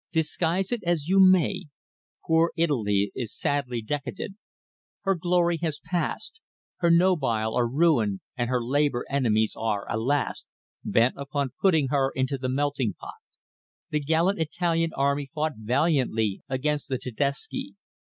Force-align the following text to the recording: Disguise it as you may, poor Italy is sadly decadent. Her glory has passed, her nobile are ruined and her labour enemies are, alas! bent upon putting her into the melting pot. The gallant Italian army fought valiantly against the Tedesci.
Disguise 0.11 0.71
it 0.71 0.81
as 0.83 1.07
you 1.07 1.19
may, 1.19 1.65
poor 2.25 2.51
Italy 2.55 3.11
is 3.13 3.37
sadly 3.37 3.83
decadent. 3.83 4.35
Her 5.01 5.13
glory 5.13 5.57
has 5.61 5.77
passed, 5.77 6.41
her 6.77 6.89
nobile 6.89 7.53
are 7.55 7.69
ruined 7.69 8.21
and 8.35 8.49
her 8.49 8.63
labour 8.65 9.05
enemies 9.11 9.53
are, 9.55 9.85
alas! 9.87 10.47
bent 10.83 11.13
upon 11.19 11.51
putting 11.61 11.89
her 11.89 12.09
into 12.15 12.39
the 12.39 12.49
melting 12.49 12.95
pot. 12.99 13.13
The 13.91 13.99
gallant 13.99 14.39
Italian 14.39 14.89
army 14.95 15.29
fought 15.35 15.53
valiantly 15.57 16.41
against 16.49 16.87
the 16.89 16.97
Tedesci. 16.97 17.75